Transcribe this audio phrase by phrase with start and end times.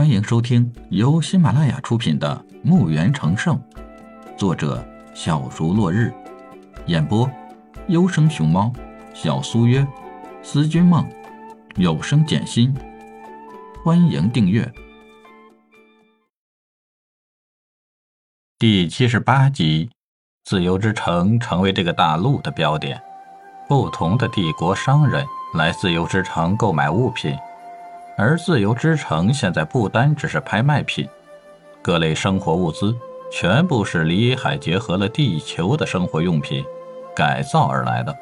[0.00, 3.54] 欢迎收听由喜马拉雅出品的《墓园成圣》，
[4.34, 6.10] 作者小竹落日，
[6.86, 7.30] 演播
[7.88, 8.72] 优生熊猫、
[9.12, 9.86] 小苏约、
[10.42, 11.06] 思君梦、
[11.76, 12.74] 有声简心。
[13.84, 14.72] 欢迎订阅。
[18.58, 19.90] 第七十八集：
[20.44, 22.98] 自由之城成为这个大陆的标点，
[23.68, 27.36] 不同的帝国商人来自由之城购买物品。
[28.22, 31.08] 而自由之城现在不单只是拍卖品，
[31.80, 32.94] 各类生活物资
[33.32, 36.62] 全部是李海结合了地球的生活用品
[37.16, 38.14] 改造而来的，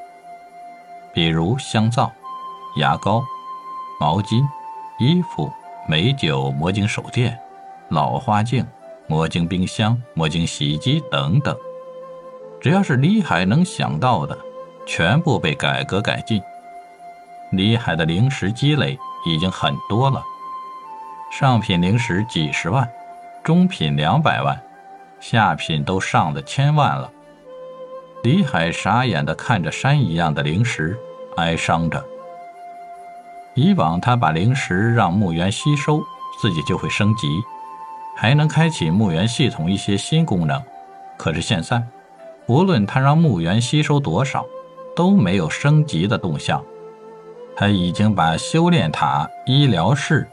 [1.12, 2.12] 比如香皂、
[2.76, 3.24] 牙膏、
[3.98, 4.46] 毛巾、
[5.00, 5.50] 衣服、
[5.88, 7.36] 美酒、魔晶手电、
[7.88, 8.64] 老花镜、
[9.08, 11.56] 魔晶冰箱、魔晶洗衣机等等，
[12.60, 14.38] 只要是李海能想到的，
[14.86, 16.40] 全部被改革改进。
[17.50, 18.96] 李海的零食积累。
[19.24, 20.22] 已经很多了，
[21.30, 22.88] 上品零食几十万，
[23.42, 24.60] 中品两百万，
[25.20, 27.10] 下品都上了千万了。
[28.22, 30.98] 李海傻眼地看着山一样的零食，
[31.36, 32.04] 哀伤着。
[33.54, 36.00] 以往他把零食让墓园吸收，
[36.40, 37.28] 自己就会升级，
[38.16, 40.62] 还能开启墓园系统一些新功能。
[41.16, 41.82] 可是现在，
[42.46, 44.46] 无论他让墓园吸收多少，
[44.94, 46.64] 都没有升级的动向。
[47.58, 50.28] 他已经把修炼塔、医疗室、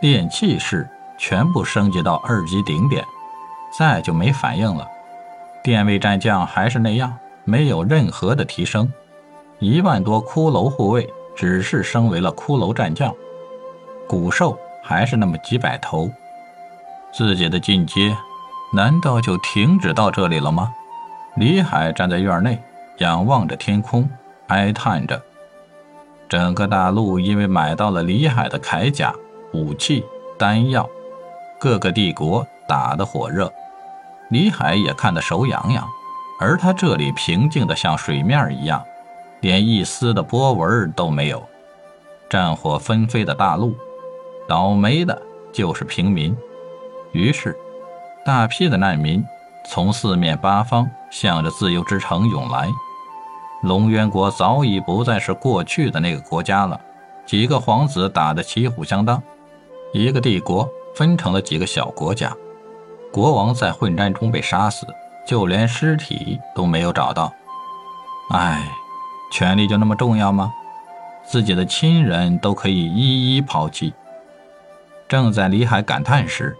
[0.00, 3.04] 炼器室全部升级到二级顶点，
[3.78, 4.84] 再就没反应了。
[5.62, 8.92] 电位战将还是那样，没有任何的提升。
[9.60, 13.14] 一万多骷髅护卫只是升为了骷髅战将，
[14.08, 16.10] 古兽还是那么几百头。
[17.12, 18.16] 自己的进阶
[18.72, 20.74] 难道就停止到这里了吗？
[21.36, 22.60] 李海站在院内，
[22.98, 24.10] 仰望着天空，
[24.48, 25.22] 哀叹着。
[26.28, 29.14] 整个大陆因为买到了李海的铠甲、
[29.52, 30.04] 武器、
[30.38, 30.88] 丹药，
[31.58, 33.50] 各个帝国打得火热，
[34.30, 35.86] 李海也看得手痒痒。
[36.40, 38.84] 而他这里平静的像水面一样，
[39.40, 41.42] 连一丝的波纹都没有。
[42.28, 43.74] 战火纷飞的大陆，
[44.46, 46.36] 倒霉的就是平民。
[47.12, 47.56] 于是，
[48.24, 49.24] 大批的难民
[49.66, 52.68] 从四面八方向着自由之城涌来。
[53.62, 56.80] 龙渊国早已不再是过去的那个国家了，
[57.26, 59.22] 几个皇子打得旗鼓相当，
[59.92, 62.32] 一个帝国分成了几个小国家，
[63.12, 64.86] 国王在混战中被杀死，
[65.26, 67.32] 就连尸体都没有找到。
[68.30, 68.70] 唉，
[69.32, 70.52] 权力就那么重要吗？
[71.26, 73.92] 自己的亲人都可以一一抛弃。
[75.08, 76.56] 正在李海感叹时，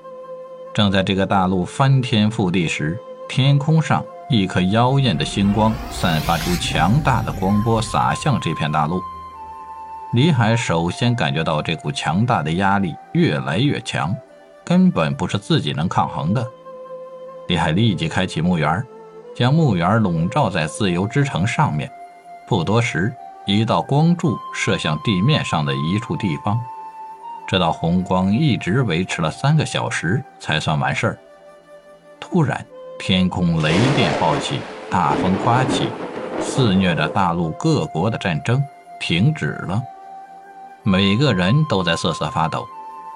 [0.75, 2.99] 正在这个大陆翻天覆地时，
[3.29, 4.05] 天空上。
[4.31, 9.03] 一颗妖艳的星光散发出强大的光波，洒向这片大陆。
[10.12, 14.15] 李海首先感觉到这股强大的压力越来越强，
[14.67, 16.47] 根本不是自己能抗衡的。
[17.47, 18.84] 李海立即开启墓园，
[19.34, 21.91] 将墓园笼罩在自由之城上面。
[22.47, 23.11] 不多时，
[23.47, 26.61] 一道光柱射向地面上的一处地方。
[27.47, 31.19] 这道红光一直维持了三个小时才算完事儿。
[32.21, 32.62] 突然，
[32.99, 34.61] 天空雷电暴起，
[34.91, 35.89] 大风刮起，
[36.41, 38.63] 肆虐着大陆各国的战争
[39.01, 39.83] 停止了。
[40.83, 42.67] 每个人都在瑟瑟发抖，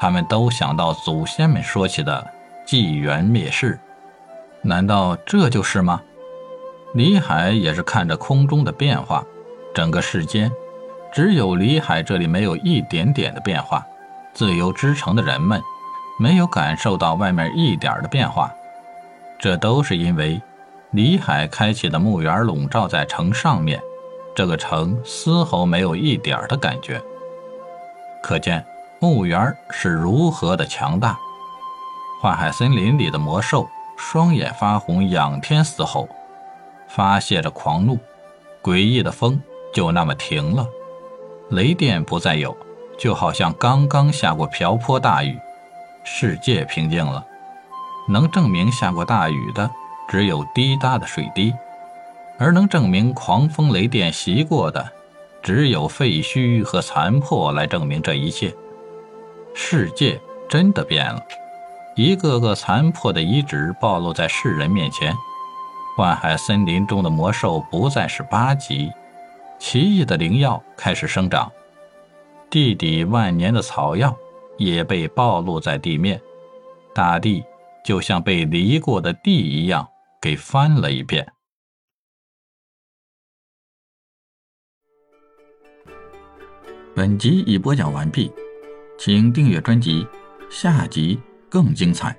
[0.00, 2.26] 他们都想到祖先们说起的
[2.64, 3.78] 纪元灭世。
[4.62, 6.00] 难道这就是吗？
[6.94, 9.24] 李海也是看着空中的变化，
[9.74, 10.50] 整个世间
[11.12, 13.84] 只有李海这里没有一点点的变化。
[14.32, 15.60] 自由之城的人们
[16.18, 18.50] 没有感受到外面一点的变化。
[19.42, 20.40] 这都是因为
[20.92, 23.82] 李海开启的墓园笼罩在城上面，
[24.36, 27.02] 这个城丝毫没有一点的感觉。
[28.22, 28.64] 可见
[29.00, 31.18] 墓园是如何的强大。
[32.20, 36.08] 幻海森林里的魔兽双眼发红，仰天嘶吼，
[36.86, 37.98] 发泄着狂怒。
[38.62, 39.42] 诡异的风
[39.74, 40.64] 就那么停了，
[41.50, 42.56] 雷电不再有，
[42.96, 45.36] 就好像刚刚下过瓢泼大雨，
[46.04, 47.26] 世界平静了。
[48.08, 49.70] 能证明下过大雨的
[50.08, 51.54] 只有滴答的水滴，
[52.38, 54.90] 而能证明狂风雷电袭过的，
[55.42, 58.54] 只有废墟和残破来证明这一切。
[59.54, 61.22] 世界真的变了，
[61.94, 65.14] 一个个残破的遗址暴露在世人面前。
[65.96, 68.90] 幻海森林中的魔兽不再是八级，
[69.58, 71.52] 奇异的灵药开始生长，
[72.48, 74.16] 地底万年的草药
[74.56, 76.20] 也被暴露在地面，
[76.94, 77.44] 大地。
[77.84, 79.88] 就像被犁过的地一样，
[80.20, 81.32] 给翻了一遍。
[86.94, 88.30] 本集已播讲完毕，
[88.98, 90.06] 请订阅专辑，
[90.50, 91.18] 下集
[91.48, 92.16] 更精彩。